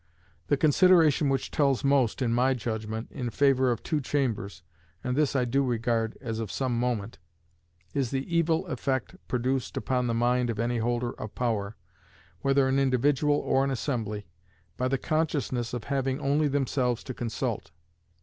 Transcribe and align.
The 0.47 0.57
consideration 0.57 1.29
which 1.29 1.51
tells 1.51 1.83
most, 1.83 2.23
in 2.23 2.33
my 2.33 2.55
judgment, 2.55 3.11
in 3.11 3.29
favor 3.29 3.69
of 3.69 3.83
two 3.83 4.01
Chambers 4.01 4.63
(and 5.03 5.15
this 5.15 5.35
I 5.35 5.45
do 5.45 5.63
regard 5.63 6.17
as 6.19 6.39
of 6.39 6.51
some 6.51 6.75
moment), 6.79 7.19
is 7.93 8.09
the 8.09 8.25
evil 8.35 8.65
effect 8.65 9.15
produced 9.27 9.77
upon 9.77 10.07
the 10.07 10.15
mind 10.15 10.49
of 10.49 10.57
any 10.59 10.79
holder 10.79 11.11
of 11.11 11.35
power, 11.35 11.75
whether 12.39 12.67
an 12.67 12.79
individual 12.79 13.35
or 13.37 13.63
an 13.63 13.69
assembly, 13.69 14.27
by 14.75 14.87
the 14.87 14.97
consciousness 14.97 15.71
of 15.71 15.83
having 15.83 16.19
only 16.19 16.47
themselves 16.47 17.03
to 17.03 17.13
consult. 17.13 17.69